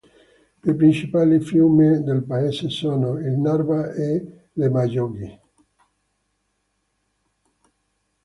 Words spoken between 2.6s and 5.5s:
sono il Narva e l'Emajõgi.